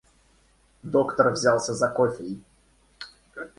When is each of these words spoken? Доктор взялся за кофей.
Доктор 0.83 1.29
взялся 1.31 1.75
за 1.75 1.87
кофей. 1.87 2.41